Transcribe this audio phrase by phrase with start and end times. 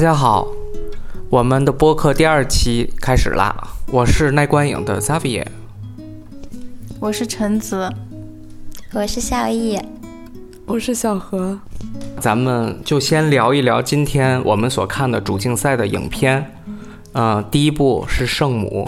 [0.00, 0.48] 大家好，
[1.28, 3.54] 我们的播客第二期开始啦！
[3.92, 5.44] 我是耐观影的 Xavier，
[6.98, 7.92] 我是陈子，
[8.94, 9.78] 我是孝义，
[10.64, 11.58] 我是小何。
[12.18, 16.50] 咱们就先聊一聊今天我们所看的主竞赛的影片。
[17.12, 18.86] 嗯，第一部是《圣母》，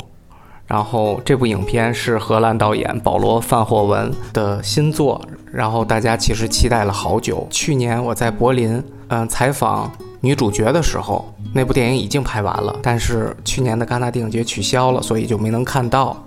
[0.67, 5.21] 然后这部影片是荷兰导演保罗·范霍文的新作，
[5.53, 7.47] 然后大家其实期待了好久。
[7.51, 9.93] 去年我在柏林，嗯，采访
[10.23, 16.25] 女主角的时候，那部电影已经拍完了，但是去年的戛纳电影节取消了，所以就没能看到。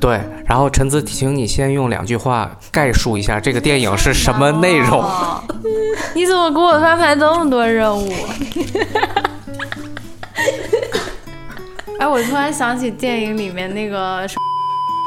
[0.00, 5.08] 对，然后陈子，请你先用两句话概述一下这个电影是什么内容。
[6.14, 8.12] 你怎么给我安排这么多任务？
[12.00, 14.26] 哎，我突然想起电影里面那个，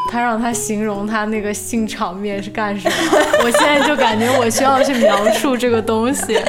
[0.09, 2.95] 他让他形容他那个性场面是干什么，
[3.43, 6.39] 我现在就感觉我需要去描述这个东西。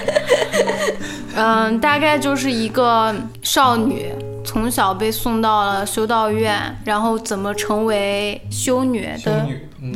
[1.36, 4.12] 嗯，大概就是一个少女
[4.44, 9.46] 从小被送到了修道院，然后怎么成为修女的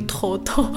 [0.06, 0.66] 头头。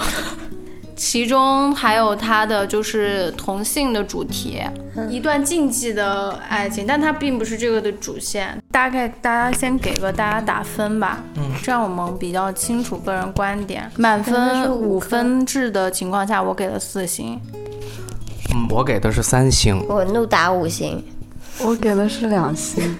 [0.95, 4.61] 其中还有她的就是同性的主题，
[5.09, 8.57] 一段禁忌的爱情，但它并不是这个的主线。
[8.71, 13.91] 大概大家先给个大家打分吧，嗯，这样我们比较清楚个人观点。
[13.97, 17.41] 满分五分制的情况下，我给了四星。
[18.51, 19.79] 嗯，我给的是三星。
[19.87, 21.03] 我怒打五星。
[21.61, 22.97] 我给的是两星。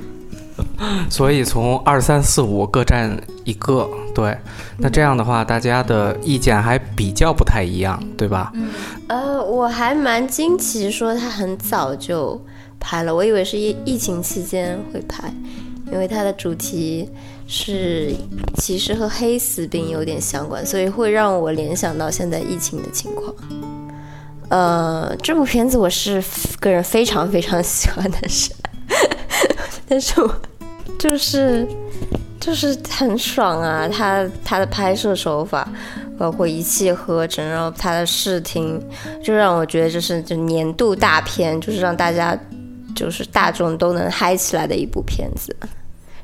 [1.10, 4.38] 所以从二三四五各占一个，对，
[4.78, 8.52] 那这样的话，大家的意见还比较不太一样，对吧？
[8.54, 8.70] 嗯，
[9.08, 12.40] 呃，我还蛮惊奇，说他很早就
[12.80, 15.34] 拍了，我以为是疫疫情期间会拍，
[15.92, 17.10] 因为它的主题
[17.48, 18.14] 是
[18.58, 23.34] 其实和黑死病有点相关，所以会让我联想到现在疫情的情况。
[24.54, 26.24] 呃，这部片子我是
[26.60, 28.52] 个人非常非常喜欢的是。
[29.90, 30.32] 但是我
[31.00, 31.68] 就是
[32.40, 33.90] 就是很爽啊！
[33.92, 35.68] 他他的拍摄手法，
[36.20, 38.80] 包括一气呵成，然后他的视听，
[39.24, 42.38] 就让我觉得这是就年度大片，就是让大家
[42.96, 45.56] 就是大众都能嗨起来的一部片子，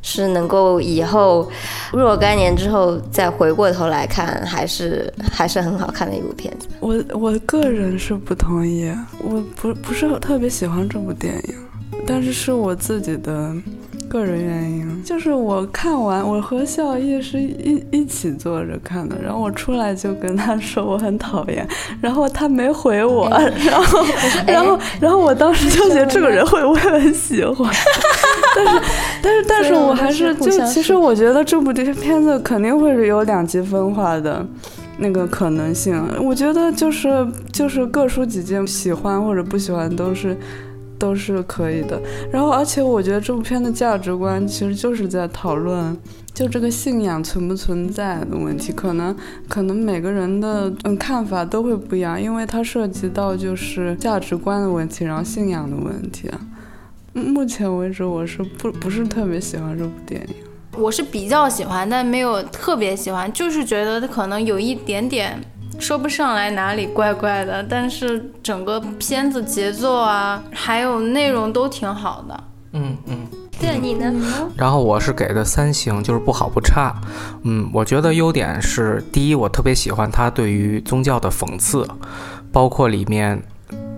[0.01, 1.49] 是能够以后
[1.91, 6.67] 若干年之后再回过头来看，还是还是很好看的一部片子。
[6.79, 8.91] 我我个人是不同意，
[9.23, 11.55] 我不不是特别喜欢这部电影。
[12.07, 13.53] 但是是我自己的
[14.07, 21.67] 个人原因，就是我看完，我和笑意是一一起坐着看的，然后我出来就跟他说我很讨厌，
[22.01, 23.29] 然后他没回我，
[23.63, 24.05] 然后
[24.47, 27.71] 然后然后我当时就觉得这个人会不会很喜欢，
[28.18, 28.18] 但
[28.67, 28.81] 是
[29.21, 34.45] 但是但是我还是就其实我觉得这部这片子肯定会是有两极分化的
[34.97, 40.37] 那个可能性，我觉得就是就是各抒己见，喜欢或者不喜欢都是。
[40.99, 41.97] 都是可以的，
[42.29, 45.97] 然后而且我觉得这部片的价值观其实就是在讨论，
[46.33, 49.15] 就这个信仰存不存在的问题，可能
[49.47, 56.29] 可能每个人的嗯看法都会不一样，因为它涉及到就是价值观的问题，然后信仰的问题。
[57.19, 60.35] 目前为止我是不不是特别喜欢这部电影，
[60.77, 65.39] 我是比较喜欢，但没有特别喜欢，就是觉得它可能有一点点。
[65.79, 72.43] 说不上来哪里怪怪的，但是整个片子节奏啊，还有内容都挺好的。
[72.73, 73.17] 嗯嗯，
[73.61, 74.13] 对你呢？
[74.57, 76.93] 然后我是给的三星，就是不好不差。
[77.43, 81.87] 嗯，我觉得优点是，第一，我特别喜欢它对于宗教的讽刺，
[82.51, 83.41] 包括里面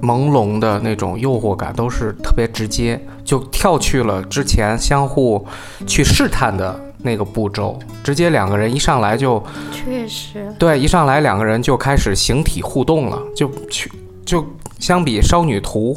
[0.02, 5.46] 朦胧的那种诱惑感，都是特别直接，就跳去了之前相互
[5.86, 6.80] 去试探的。
[7.04, 13.92] 那个步骤，直接两个人一上来就，确实，对，一上来两个人就开始形体互动了，就去
[14.24, 14.46] 就
[14.78, 15.96] 相比《少女图》，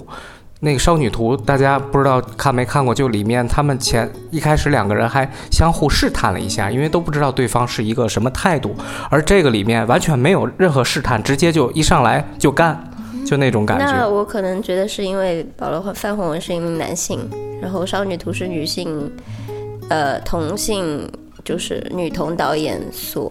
[0.60, 2.94] 那个《少女图》，大家不知道看没看过？
[2.94, 8.74] 就里面他们前一开始两个人还相互试探了一下，因为都不知道对方是一个什么态度，
[9.10, 12.82] 而这个里面完全没有任何试探，直接就一上来就干，
[13.24, 13.84] 就那种感觉。
[13.86, 17.18] 那我可能觉得是因为保罗范霍文是一名男性，
[17.60, 19.10] 然后《少女图》是女性。
[19.90, 21.06] 呃，同性
[21.44, 23.30] 就是女同导演所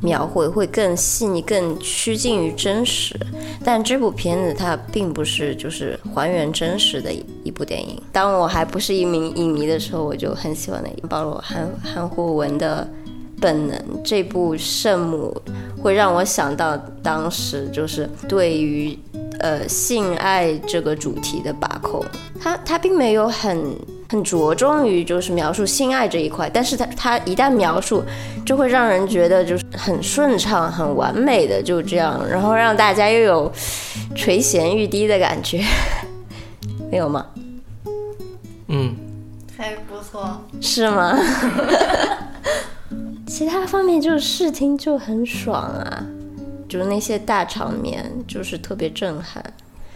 [0.00, 3.18] 描绘会更细腻、更趋近于真实，
[3.64, 8.00] 但这部片子它并不是就是还原真实的一一部电影。
[8.12, 12.88] 当我还不是一名影迷的时候，我就很喜欢的保罗汉汉霍文的
[13.40, 13.76] 本能。
[14.04, 15.42] 这部《圣母》
[15.82, 18.96] 会让我想到当时就是对于
[19.40, 22.04] 呃性爱这个主题的把控，
[22.40, 23.76] 他他并没有很。
[24.10, 28.02] 很着重于就是描述性爱这一块，但是他他一旦描述，
[28.44, 33.52] 就会让人觉得就是很顺畅、很完美的就这样，然后让大家又有
[34.16, 35.62] 垂涎欲滴的感觉，
[36.90, 37.24] 没有吗？
[38.66, 38.96] 嗯，
[39.56, 40.40] 还不错。
[40.60, 41.16] 是吗？
[43.28, 46.04] 其他方面就是视听就很爽啊，
[46.70, 49.44] 就是那些大场面就是特别震撼。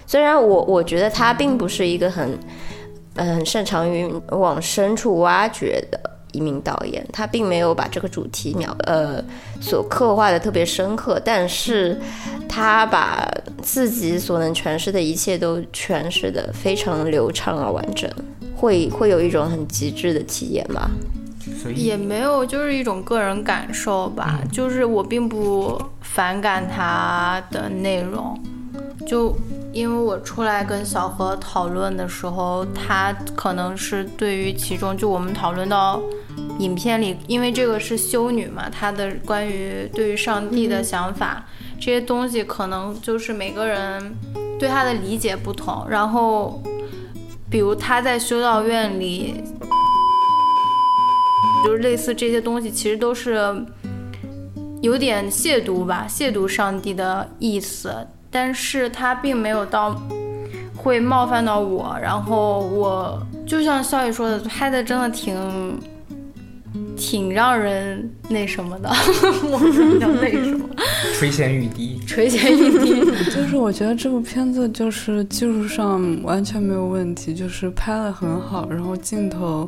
[0.07, 2.39] 虽然我我觉得他并不是一个很
[3.15, 5.99] 嗯擅长于往深处挖掘的
[6.33, 9.25] 一名导演，他并没有把这个主题描呃
[9.61, 11.99] 所刻画的特别深刻，但是
[12.49, 13.27] 他把
[13.63, 18.11] 自己所能诠释的一切都诠释的非常流畅而完整，
[18.57, 20.91] 会会有一种很极致的体验吧。
[21.63, 24.41] 所以也没有，就是一种个人感受吧。
[24.53, 25.81] 就是我并不
[26.15, 28.39] 反感他的内容，
[29.05, 29.37] 就
[29.73, 36.01] 因为我出来跟小何讨论的时候，他可能是对于其中就我们讨论到
[36.61, 41.45] 影片里，因为这个是修女嘛，她的关于对于上帝的想法、
[41.81, 44.15] 这些东西，可能就是每个人
[44.57, 45.85] 对他的理解不同。
[45.89, 46.63] 然后，
[47.51, 49.43] 比如他在修道院里。
[51.65, 53.41] 就是类似这些东西，其实都是
[54.85, 58.07] 有点亵渎吧，亵渎上帝的意思。
[58.31, 59.99] 但是他并没有到
[60.77, 61.97] 会冒犯到我。
[62.03, 65.81] 然后我就像笑宇说的，拍的真的挺
[66.95, 68.91] 挺让人那什么的。
[69.51, 70.69] 我不知道那什么，
[71.15, 71.99] 垂涎欲滴。
[72.07, 73.01] 垂涎欲滴。
[73.35, 79.67] 就是我觉得这部片子就是技术上完全没有问题，就是拍的很好，然后镜头。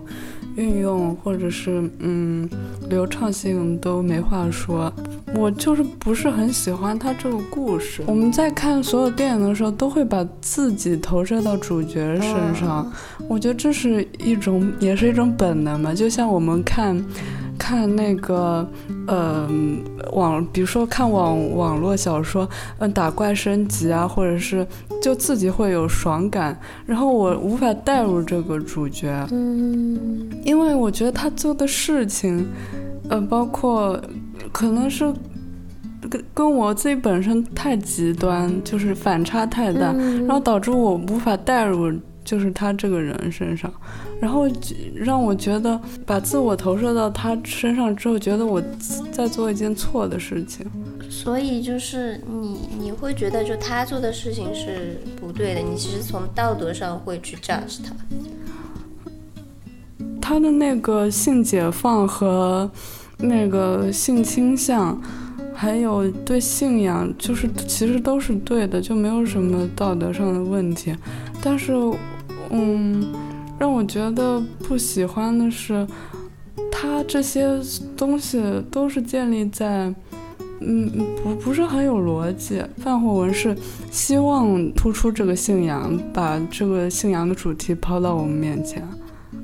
[0.56, 2.48] 运用或者是嗯
[2.88, 4.92] 流畅性都没话说，
[5.34, 8.02] 我就是不是很喜欢他这个故事。
[8.06, 12.90] 我们在看所有电影的时候，都会把自己投射到主角身上，
[13.28, 17.04] 我觉得这是一种也是一种本能嘛，就像我们看。
[17.58, 18.68] 看那个，
[19.06, 19.48] 呃，
[20.12, 22.48] 网，比如说看网网络小说，
[22.78, 24.66] 嗯，打怪升级啊，或者是
[25.02, 32.46] 就自己会有爽感，然后我无法带入这个主角，嗯，因为我觉得他做的事情，
[33.08, 34.00] 呃，包括
[34.52, 35.12] 可能是
[36.08, 41.92] 跟跟我自己本身太极端，就是反差太大，然后导致我无法带入。
[42.26, 43.72] 就是他这个人身上，
[44.20, 44.46] 然后
[44.94, 48.60] 让我觉得把自我投射到他身上之后，觉得我
[49.12, 50.66] 在做一件错的事情。
[51.08, 57.94] 所以就是你你会觉得就他做的事情是不对的，你其实从道德上会去 judge 他。
[60.20, 62.68] 他的那个性解放和
[63.18, 65.00] 那个性倾向，
[65.54, 70.92] 还有对信仰，就是其实都是对的，就没有什么道德上的问题，
[71.40, 71.72] 但是。
[72.50, 73.12] 嗯，
[73.58, 75.86] 让我觉得不喜欢的是，
[76.70, 77.60] 他这些
[77.96, 79.94] 东西都是建立在，
[80.60, 80.90] 嗯，
[81.22, 82.62] 不不是很有逻辑。
[82.78, 83.56] 范火文是
[83.90, 88.82] 希望突出这个信仰，把这个信仰的主题抛到我们面前，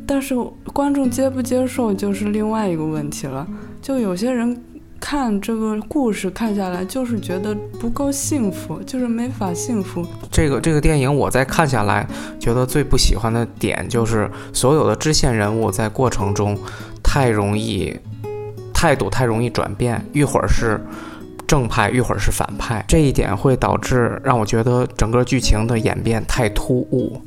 [0.06, 0.35] 但是
[0.73, 3.47] 观众接不接受就是另外一个问题了。
[3.80, 4.61] 就有些人。
[5.02, 10.06] 看这个故事看下来，就是觉得不够幸福，就是没法幸福。
[10.30, 12.06] 这个这个电影我在看下来，
[12.38, 16.56] 觉得最不喜欢的点就是所有的支线人物在过程中
[17.02, 17.94] 太容易
[18.73, 20.80] 态度太容易转变，一会儿是
[21.49, 27.21] 正派，一会儿是反派，这一点会导致让我觉得整个剧情的演变太突兀。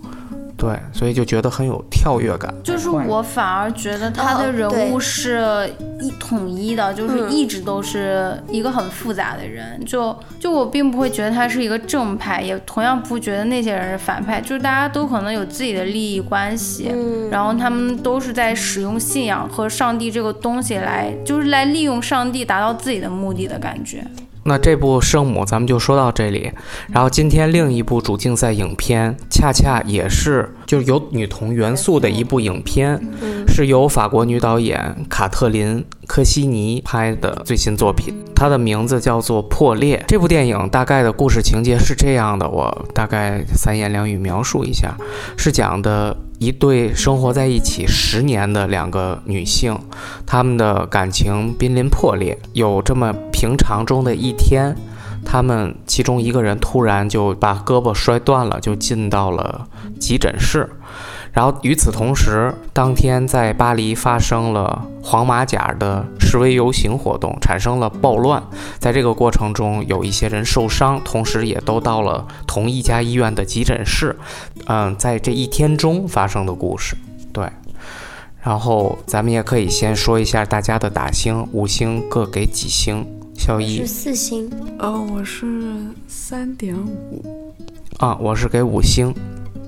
[0.57, 2.53] 对，所以就觉得很有跳跃感。
[2.63, 5.69] 就是我反而觉得他的人物是
[6.00, 9.83] 一统一的，就是一直都是一个很复杂的人。
[9.85, 14.39] 就就我并不会觉得他是一个正派，也同样不觉得那些人是反派。
[14.39, 16.89] 就是大家都可能有自己的利益关系，
[17.29, 24.05] 然后他们都是在使用信仰和上帝这个东西来，就是来利用上帝达到自己的目的的感觉。
[24.48, 26.52] 那这部《圣母》咱们就说到这里，
[26.90, 33.02] 然后今天另一部主竞赛影片，恰恰也是就有女童元素的一部影片，
[33.48, 39.98] 是由法国女导演卡特琳·科西尼拍的最新作品，它的名字叫做《破裂》。
[40.08, 44.96] 这部电影大概的故事情节是这样的，我大概三言两语描述一下，
[45.36, 46.16] 是讲的。
[46.38, 49.80] 一对生活在一起十年的两个女性，
[50.25, 52.38] 她们的感情濒临破裂。
[52.52, 54.74] 有这么平常中的一天，
[55.25, 59.68] 他们其中一个人突然就把胳膊摔断了，就进到了
[60.00, 60.70] 急诊室。
[61.34, 68.42] 然后与此同时，当天在巴黎发生了黄马甲的示威游行活动，产生了暴乱。
[68.80, 74.15] 在这个过程中，有一些人受伤，同时也都到了同一家医院的急诊室。
[74.68, 76.96] 嗯，在这一天中发生的故事，
[77.34, 77.46] 对。
[78.42, 83.06] 然后咱们也可以先说一下大家的打星，五星各给几星？
[83.36, 84.50] 小一是四星，
[84.80, 85.46] 哦，我是
[86.08, 87.54] 三点五。
[88.00, 89.13] 啊，我是给五星。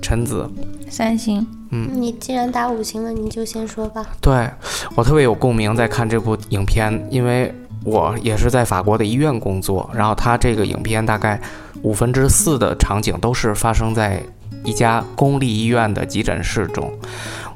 [0.00, 0.50] 陈子，
[0.88, 1.46] 三星。
[1.70, 4.04] 嗯，你既然打五星了，你就先说吧。
[4.20, 4.48] 对
[4.96, 11.40] 我特别有共鸣，在看这部影片，因为我也是在法国的医院工作，然后他这个影片大概
[11.82, 14.22] 五分之四的场景都是发生在
[14.64, 16.90] 一家公立医院的急诊室中。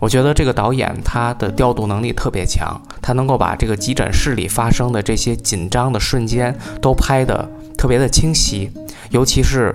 [0.02, 8.68] 我觉得这个导演他的调度能力特别强，他能够把这个急诊室里发生的这些紧张的瞬间都拍得特别的清晰，
[9.10, 9.72] 尤其是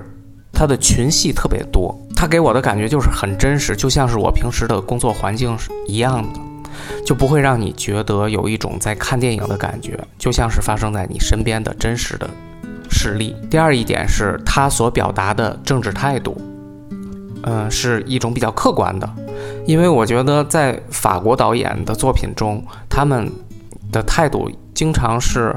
[0.51, 1.97] 他的群戏特别多。
[2.13, 6.39] 他给我的感觉就是很真实，就像是我平时的工作环境是一样的，
[7.05, 12.29] 就不会让你觉得有一种在看电影的感觉，就像是发生在你身边的真实的
[12.89, 13.33] 事例。
[13.49, 16.35] 第二一点是他所表达的政治态度，
[17.43, 19.09] 嗯，是一种比较客观的，
[19.65, 23.31] 因为我觉得在法国导演的作品中，他们
[23.91, 25.55] 的态度经常是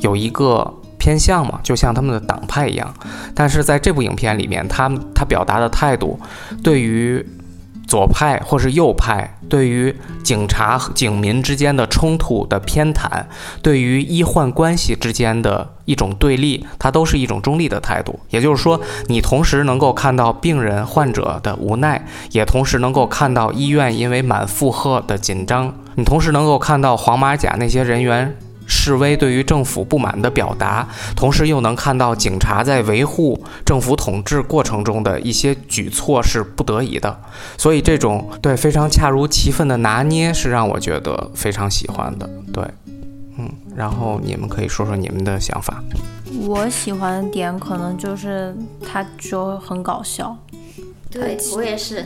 [0.00, 0.72] 有一个。
[0.98, 2.92] 偏向嘛，就像他们的党派一样，
[3.32, 6.18] 但是在这部影片里面，他他表达的态度，
[6.64, 7.24] 对于
[7.86, 13.24] 左派或是右派，对于警察和警民之间的冲突的偏袒，
[13.62, 18.18] 对于医患关系之间的一种对立，它都是一种中立的态度。
[18.30, 28.36] 也就是说，你同时能够看到病人患者的无奈，也同时能够看到医院因为满负荷的紧张，你同时能够看到黄马甲那些人员。
[28.66, 37.20] 示威对于政府不满的表达，同时又能看到警察在维护政府统治过程中的一些举措是不得已的，
[37.56, 42.28] 所以这种对非常恰如其分的拿捏是让我觉得非常喜欢的。
[42.52, 42.64] 对，
[43.38, 45.82] 嗯，然后你们可以说说你们的想法。
[46.40, 48.54] 我喜欢的点可能就是
[48.84, 50.36] 他就很搞笑，
[51.10, 52.04] 对我也是。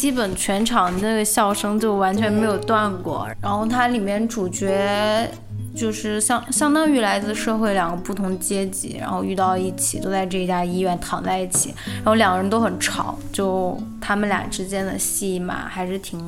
[0.00, 5.30] 基本全场那个笑声就完全没有断过，然后它里面主角
[5.76, 16.18] 就是相相当于来自社会两个不同阶级，然后遇到一起，都在这家医院躺在一起，然后两个人都很吵，就他们俩之间的戏码还是挺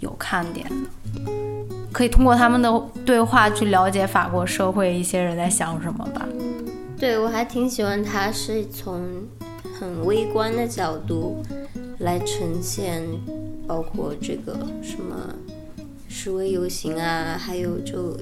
[0.00, 1.30] 有看点的，
[1.92, 6.26] 可以通过他们的对话去了解法国社会一些人在想什么吧。
[6.98, 9.00] 对我还挺喜欢他是从
[9.78, 11.40] 很微观的角度。
[12.04, 13.02] 来呈现，
[13.66, 15.34] 包括这个什么
[16.06, 18.14] 示威游行啊，还有就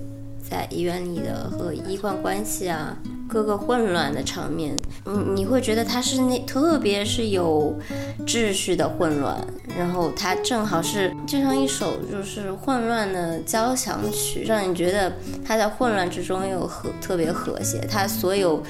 [0.49, 2.97] 在医院里的和医患关系啊，
[3.29, 7.77] 各个混乱的场面，嗯，你会觉得它是那特别是有
[8.25, 9.37] 秩序的混乱，
[9.77, 15.13] 然后它正好是就像一首就是混乱的交响曲，让你觉得
[15.45, 18.63] 它在混乱之中又和特别和谐，它所有，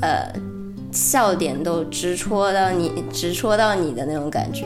[0.00, 0.32] 呃。
[0.96, 4.64] 笑点都直戳到你，直戳到你的那种感觉。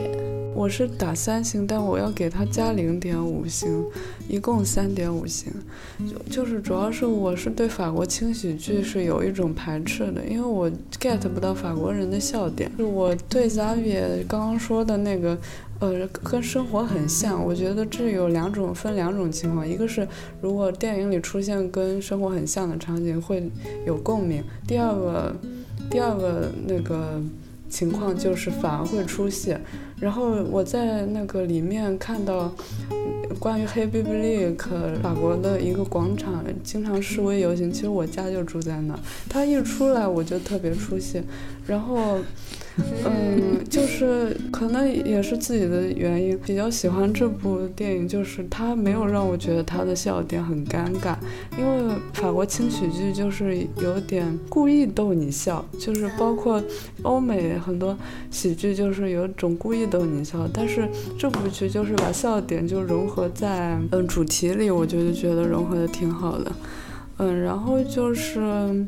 [0.55, 3.83] 我是打三星，但我要给他加零点五星，
[4.29, 5.51] 一共三点五星。
[5.99, 10.71] 就就是主要是我是对法国轻喜剧是有一种排斥的，因为我
[11.01, 12.71] get 不到法国人的笑点。
[12.77, 15.37] 就我对 Xavier 刚刚说的那个，
[15.79, 17.43] 呃，跟生活很像。
[17.43, 20.07] 我觉得这有两种，分两种情况，一个是
[20.41, 23.51] 如果电影里出现跟生活很像的场景会
[23.85, 25.35] 有共鸣，第二个。
[25.91, 27.21] 第二个那个
[27.69, 29.55] 情况就是反而会出戏，
[29.99, 32.51] 然后我在那个里面看到
[33.37, 34.55] 关于黑 b i b l i
[35.03, 41.21] 法国的一个广场经常示威游行，其实我家就住在那儿，他一出来我就特别出戏，
[41.67, 42.17] 然后。
[43.05, 51.15] 嗯，就是可能也是自己的原因，比较喜欢这部电影，就是它没有让我觉得它的笑点很尴尬，
[51.57, 56.61] 因为法国轻喜剧就是有点故意逗你笑，就是包括
[57.01, 57.97] 欧美很多
[58.29, 66.51] 喜剧就是有种故意逗你笑，但是这部剧就是把笑点就融合在嗯主题里，我就觉得融合的挺好的，
[67.17, 68.85] 嗯，然后就是。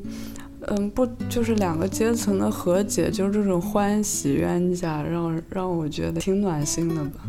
[0.67, 7.22] 嗯，不，就是两个阶层的和解，就是这种欢喜冤家，让让我觉得挺暖心的吧。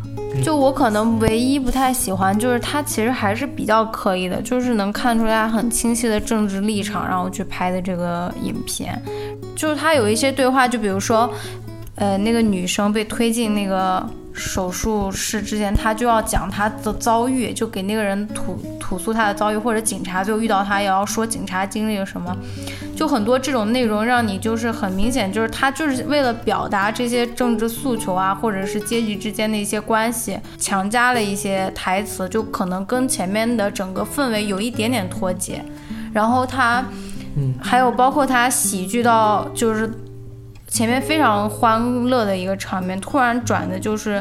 [0.42, 9.00] 就我可能唯一不太喜欢，就是他其实还是比较刻意的，就是能看出来很清晰的政治立场，然后去拍的这个影片。
[9.54, 11.32] 就是他有一些对话，就比如说，
[11.94, 14.04] 呃，那个女生被推进那个。
[14.34, 22.36] 手术室之前，他就要讲他的遭遇，就给那个人吐吐诉他的遭遇，或者警察最后遇到他也要说警察经历了什么，
[22.96, 35.64] 就很多这种内容让你就是很明显，就是他就是为了表达这些政治诉求啊，或者是阶级之间的一些关系，强加了一些台词，就可能跟前面的整个氛围有一点点脱节。
[36.12, 36.84] 然后他，
[37.36, 39.88] 嗯，还有包括他喜剧到就是。
[40.74, 44.20] 前面非常欢乐的一个场面，突然转的就是，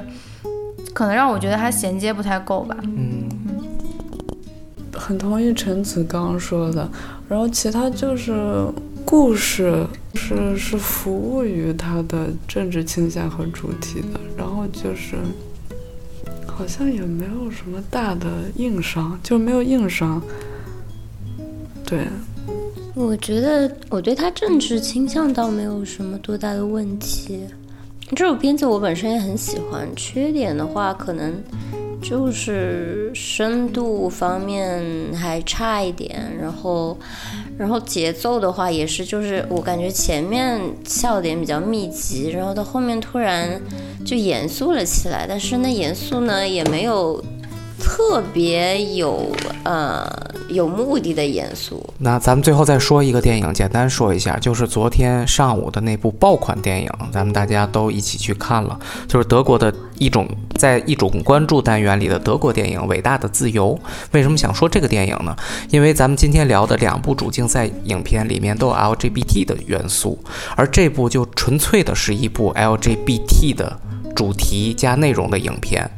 [0.94, 2.78] 可能让我觉得它衔接不太够吧。
[2.84, 3.28] 嗯，
[4.94, 6.88] 很同意陈子刚说的。
[7.28, 8.68] 然后其他就是
[9.04, 9.84] 故事
[10.14, 14.20] 是是服务于他的政治倾向和主题的。
[14.38, 15.16] 然后就是
[16.46, 20.22] 好像也没有什么大的硬伤，就没有硬伤。
[21.84, 22.06] 对，
[22.96, 27.40] 我觉得我对他政治倾向倒没有什么多大的问题。
[28.16, 31.34] 这首片子我本身也很喜欢，缺点的话可能
[32.00, 34.84] 就是深度方面
[35.16, 36.96] 还差一点，然后，
[37.58, 43.60] 然后节奏的话也是，就是我感觉前面笑点比较密集，然后到后面突然
[44.06, 47.24] 就严肃了起来，但是那严肃呢也没有。
[47.84, 49.30] 特别有
[49.64, 50.10] 呃
[50.48, 51.94] 有目的的严肃。
[51.98, 63.78] 那咱们最后再说一个电影，简单说一下，就是昨天上午的那部爆款电影，咱们大家都一起去看了，就是德国的一种在一种关注单元里的德国电影《伟大的自由》。
[64.12, 65.36] 为什么想说这个电影呢？
[65.70, 70.18] 因为咱们今天聊的两部主竞赛影片里面都有 LGBT 的元素，
[70.56, 73.78] 而这部就纯粹的是一部 LGBT 的
[74.16, 75.90] 主题加内容的影片。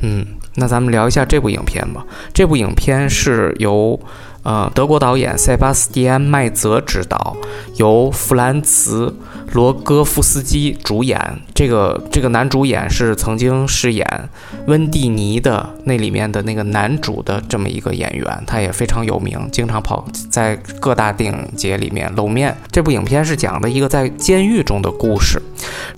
[0.00, 0.26] 嗯。
[0.54, 2.04] 那咱们聊一下这部影片吧。
[2.32, 3.98] 这部影片是由。
[4.44, 7.36] 呃，德国导演塞巴斯蒂安·麦泽执导，
[7.76, 9.06] 由弗兰茨·
[9.54, 11.16] 罗戈夫斯基主演。
[11.54, 14.28] 这个这个男主演是曾经饰演
[14.66, 22.56] 温蒂尼的那里面的那个男主的这么一个演员，他也非常有名，经常跑在各大电影节里面露面。
[22.72, 25.40] 这部影片是讲的一个在监狱中的故事，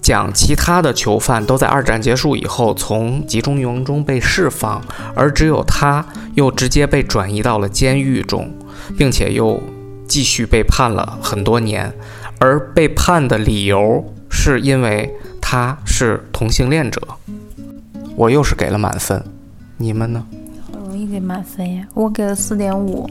[0.00, 4.82] 讲其他的囚犯都在二战结束以后从集中营中被释放，
[5.14, 8.50] 而只有他又直接被转移到了监狱中。
[8.98, 9.62] 并且又
[10.06, 11.90] 继续被判了很多年，
[12.38, 15.10] 而被判的理由是因为
[15.40, 17.00] 他是同性恋者。
[18.14, 19.24] 我又是给了满分，
[19.78, 20.26] 你们呢？
[20.70, 21.86] 好容易给满分呀！
[21.94, 23.08] 我给了四点五，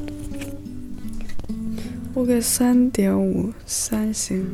[2.14, 4.48] 我给三点五，三星。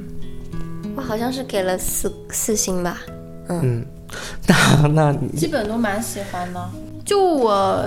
[0.99, 2.99] 我好像是给了四四星吧。
[3.47, 3.85] 嗯，
[4.45, 6.69] 那那基本都蛮喜欢的。
[7.05, 7.85] 就我。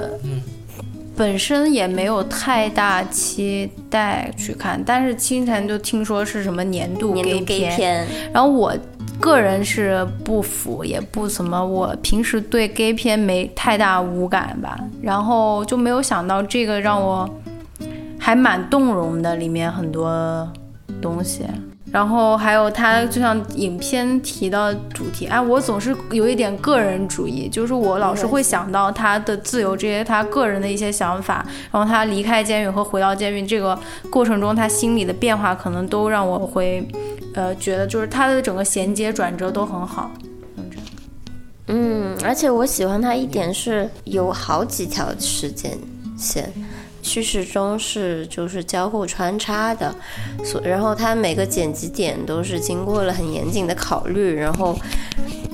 [1.15, 8.75] 本身也没有太大期待去看，但是清晨就听说是什么年度 gay 片，然后我
[9.21, 17.29] 个人是不服，也不怎么，我平时对 gay 片没太大无感吧，然后就没有想到这个让我
[18.19, 20.51] 还蛮动容的，里面很多
[21.03, 21.45] 东西。
[21.93, 33.79] 然后还有他，就像影片提到主题，哎，我总是有一点个人主义，就是我老是会想到他的自由这些他个人的一些想法，然后他离开监狱和回到监狱这个
[34.11, 36.89] 过程中，他心里的变化可能都让我会，
[37.35, 40.11] 呃，觉得就是他的整个衔接转折都很好。
[41.67, 45.79] 嗯，而且我喜欢他一点是有好几条时间
[46.17, 46.51] 线。
[47.03, 49.95] 叙事中是就是交互穿插的，
[50.45, 54.79] 所然后它每个剪辑点都是经过了很严谨的考虑，然后，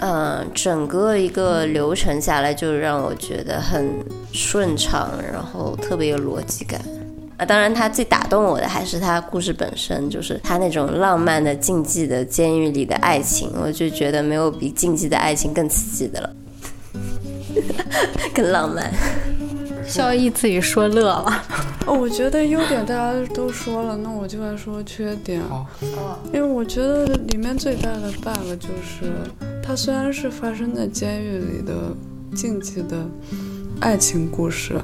[0.00, 3.88] 嗯，整个一个流程下来就让我觉得很
[4.32, 6.80] 顺畅，然后特别有逻辑感。
[7.38, 16.30] 啊，当然，它最打动我的还是它故事本身，就是它那种浪漫的禁忌的监狱里的爱情，我就觉得没有比禁忌的爱情更刺激的了，
[18.34, 18.92] 更浪漫。
[19.88, 21.42] 萧逸自己说乐了。
[21.87, 25.42] 哦，我觉得优点大家都说了，那我就来说缺点。
[26.27, 29.11] 因为我觉得里面最大的 bug 就是，
[29.62, 31.74] 它虽然是发生在监狱里的
[32.37, 33.09] 禁忌的
[33.81, 34.79] 爱情故事，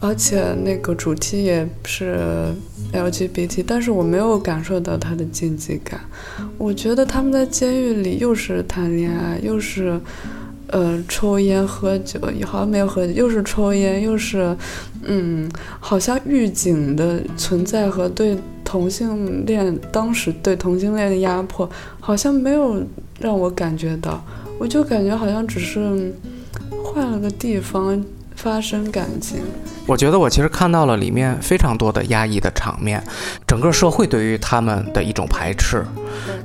[0.00, 2.54] 而且那个主题也是
[2.94, 6.00] LGBT，但是我没有感受到它的禁忌感。
[6.56, 10.00] 我觉得他们在监狱里又是谈恋爱，又是。
[10.68, 14.56] 呃，抽烟喝酒，好像没有喝酒，又是抽烟，又是，
[15.04, 15.48] 嗯，
[15.78, 22.84] 好像狱警的存在和对同性恋当时对同性恋的压迫，好像没有
[23.20, 24.20] 让我感觉到，
[24.58, 26.12] 我就感觉好像只是
[26.82, 29.38] 换了个地方发生感情。
[29.86, 33.00] 我觉得我其实看到了里面非常多的压抑的场面，
[33.46, 35.84] 整个社会对于他们的一种排斥，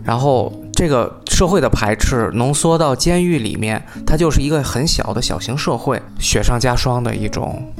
[0.04, 0.54] 然后。
[0.82, 7.72] 这个社会的排斥浓缩到监狱里面，它就是一个很小的小型社会，雪上加霜的一种。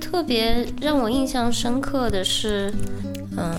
[0.00, 2.74] 特别让我印象深刻的是，
[3.36, 3.54] 嗯，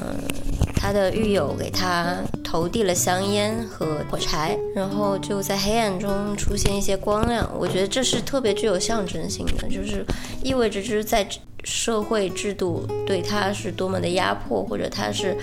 [0.76, 7.50] 他的狱友给他投递了香烟和火柴，然后就在黑暗中出现一些光亮。
[7.58, 10.06] 我觉得这是特别具有象征性的，就是
[10.44, 11.26] 意味着就是在
[11.64, 15.38] 社会制度对他是多么的压迫，或者他是。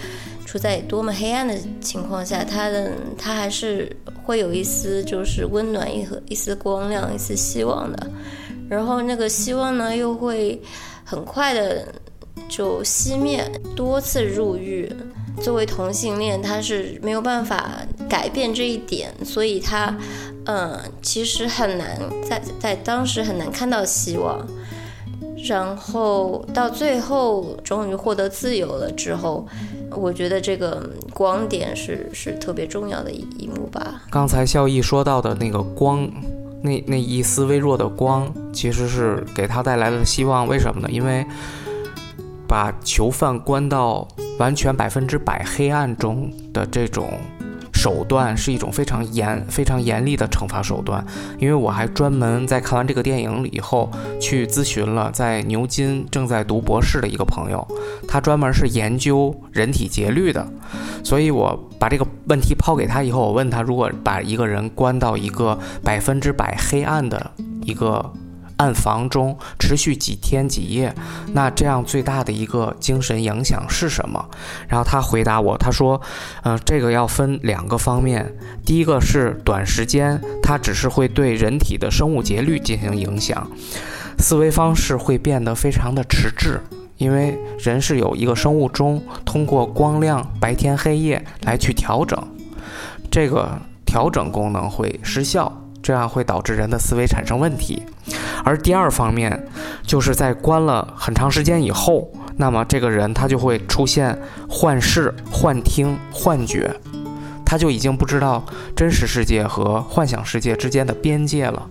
[0.44, 8.11] 处在多么黑暗的情况下，他的他还是会有一丝就是温暖一和一丝光亮一丝希望的，
[8.68, 10.61] 然后那个希望呢又会
[11.05, 11.87] 很快的
[12.48, 13.50] 就熄灭。
[13.74, 14.90] 多次入狱，
[15.40, 19.96] 作为同性恋，他是没有办法改变这一点，所以他
[20.44, 24.46] 嗯，其实很难在在当时很难看到希望。
[25.44, 29.44] 然后到最后终于获得自由了之后，
[29.96, 34.02] 我觉得这个光点是是特别重要的一一幕吧。
[34.11, 36.09] 刚才孝义说到的那个光，
[36.62, 40.46] 那那一丝微弱的光，其实是给他带来了希望。
[40.46, 40.88] 为什么呢？
[40.90, 41.24] 因为
[42.46, 44.07] 把囚犯关到
[44.38, 47.11] 完全百分之百黑暗中的这种。
[47.82, 51.04] 手段是一种非常严、非常严厉的惩罚手段，
[51.40, 53.90] 因为我还专门在看完这个电影以后
[54.20, 57.66] 去咨询了在牛津正在读博士的一个朋友，
[58.06, 60.46] 他专门是研究人体节律的，
[61.02, 67.32] 所以我把这个问题抛给他以后，我问他，如果把一个人关到一个百分之百黑暗的
[67.64, 68.12] 一个。
[68.62, 70.94] 暗房中持续几天几夜，
[71.33, 74.25] 那这样最大的一个精神影响是什么？
[74.68, 76.01] 然后他回答我，他说
[76.44, 78.33] ：“嗯，这个要分两个方面。
[78.64, 83.44] 第一个是短时间，它只是会对人体的生物节律进行影响，
[84.20, 86.61] 思维方式会变得非常的迟滞，
[86.98, 92.16] 因为人是有一个生物钟，通过光亮、白天黑夜来去调整，
[93.11, 97.83] 这个调整功能会失效。”这样会导致人的思维产生问题，
[98.44, 99.46] 而第二方面，
[99.86, 106.74] 就是在关了很长时间以后，那么这个人他就会出现幻视、幻听、幻觉，
[107.44, 111.68] 他就已经不知道真实世界和幻想世界之间的边界了。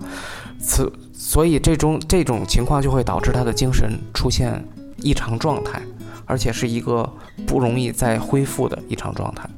[0.60, 4.64] 此所以这种这种情况就会导致他的精神出现
[4.98, 5.82] 异常状态，
[6.26, 7.12] 而且是一个
[7.46, 9.50] 不容易再恢复的异常状态。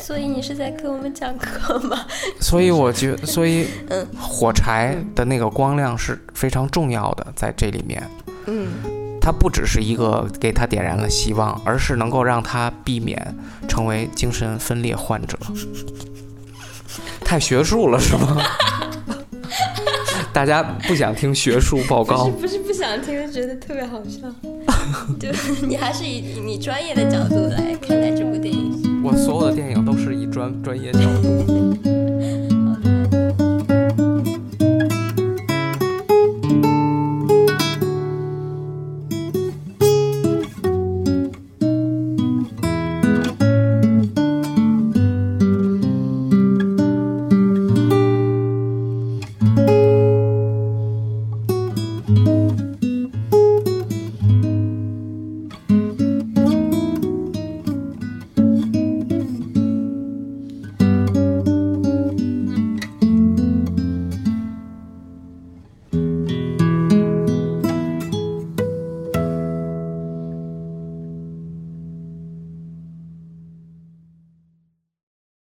[0.00, 2.04] 所以你是在给我们讲课吗？
[2.40, 8.02] 所以我觉，所以，嗯，火柴的那个光亮是非常重要的，在这里面，
[8.46, 8.68] 嗯，
[9.20, 13.34] 它不只是一个给他点燃了希望，而是能够让他避免
[13.68, 15.38] 成为精神分裂患者。
[17.24, 18.42] 太学术了是吗？
[20.32, 22.28] 大家不想听学术报告？
[22.28, 24.20] 不是不是不想听，觉得特别好笑。
[25.20, 25.30] 对，
[25.62, 28.59] 你还是以你专业的角度来看待这部电影。
[29.16, 31.89] 所有的电影都是以专专业角度。